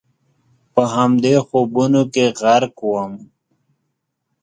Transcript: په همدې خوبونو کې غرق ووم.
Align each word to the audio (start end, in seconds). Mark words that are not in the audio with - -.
په 0.73 0.83
همدې 0.95 1.35
خوبونو 1.47 2.01
کې 2.13 2.25
غرق 2.39 2.75
ووم. 2.83 3.13